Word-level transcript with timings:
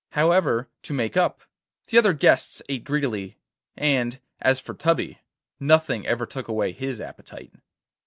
However, 0.13 0.67
to 0.81 0.95
make 0.95 1.15
up, 1.15 1.43
the 1.89 1.97
other 1.99 2.13
guests 2.13 2.63
ate 2.67 2.83
greedily, 2.83 3.37
and, 3.77 4.19
as 4.39 4.59
for 4.59 4.73
Tubby, 4.73 5.19
nothing 5.59 6.07
ever 6.07 6.25
took 6.25 6.47
away 6.47 6.71
his 6.71 6.99
appetite. 6.99 7.51